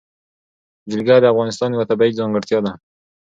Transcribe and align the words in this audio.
جلګه 0.91 1.15
د 1.21 1.25
افغانستان 1.33 1.69
یوه 1.75 1.89
طبیعي 1.91 2.17
ځانګړتیا 2.19 2.59
ده. 2.65 2.71